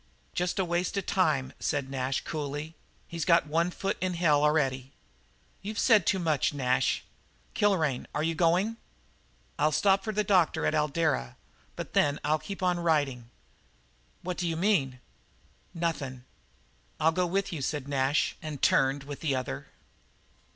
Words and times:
"Jest 0.33 0.57
a 0.57 0.65
waste 0.65 0.97
of 0.97 1.05
time," 1.05 1.53
said 1.59 1.91
Nash 1.91 2.21
coolly. 2.21 2.73
"He's 3.07 3.23
got 3.23 3.45
one 3.45 3.69
foot 3.69 3.99
in 4.01 4.15
hell 4.15 4.41
already." 4.43 4.93
"You've 5.61 5.77
said 5.77 6.07
too 6.07 6.17
much, 6.17 6.55
Nash. 6.55 7.03
Kilrain, 7.53 8.07
are 8.15 8.23
you 8.23 8.33
going?" 8.33 8.77
"I'll 9.59 9.71
stop 9.71 10.03
for 10.03 10.11
the 10.11 10.23
doctor 10.23 10.65
at 10.65 10.73
Eldara, 10.73 11.35
but 11.75 11.93
then 11.93 12.19
I'll 12.23 12.39
keep 12.39 12.63
on 12.63 12.79
riding." 12.79 13.29
"What 14.23 14.37
do 14.37 14.47
you 14.47 14.57
mean?" 14.57 14.99
"Nothin'." 15.71 16.23
"I'll 16.99 17.11
go 17.11 17.27
with 17.27 17.53
you," 17.53 17.61
said 17.61 17.87
Nash, 17.87 18.35
and 18.41 18.59
turned 18.59 19.03
with 19.03 19.19
the 19.19 19.35
other. 19.35 19.67